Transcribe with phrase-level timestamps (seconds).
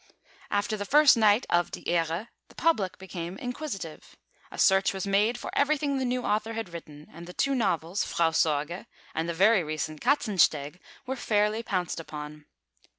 [0.49, 4.15] After the first night of Die Ehre, the public became inquisitive.
[4.49, 8.03] A search was made for everything the new author had written, and the two novels
[8.03, 12.47] Frau Sorge, and the very recent Katzensteg, were fairly pounced upon.